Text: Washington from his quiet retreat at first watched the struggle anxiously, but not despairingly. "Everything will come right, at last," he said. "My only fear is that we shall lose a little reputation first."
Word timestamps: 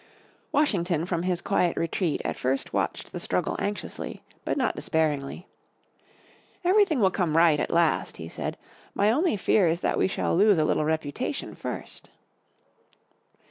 Washington 0.51 1.05
from 1.05 1.21
his 1.21 1.43
quiet 1.43 1.77
retreat 1.77 2.23
at 2.25 2.35
first 2.35 2.73
watched 2.73 3.11
the 3.11 3.19
struggle 3.19 3.55
anxiously, 3.59 4.23
but 4.43 4.57
not 4.57 4.75
despairingly. 4.75 5.45
"Everything 6.63 6.99
will 6.99 7.11
come 7.11 7.37
right, 7.37 7.59
at 7.59 7.69
last," 7.69 8.17
he 8.17 8.27
said. 8.27 8.57
"My 8.95 9.11
only 9.11 9.37
fear 9.37 9.67
is 9.67 9.81
that 9.81 9.99
we 9.99 10.07
shall 10.07 10.35
lose 10.35 10.57
a 10.57 10.65
little 10.65 10.85
reputation 10.85 11.53
first." 11.53 12.09